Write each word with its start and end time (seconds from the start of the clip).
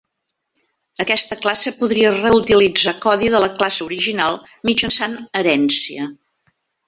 Aquesta 1.03 1.35
classe 1.41 1.73
podria 1.81 2.13
reutilitzar 2.15 2.93
codi 3.03 3.29
de 3.35 3.43
la 3.45 3.51
classe 3.59 3.87
original 3.89 4.41
mitjançant 4.71 5.15
herència. 5.43 6.09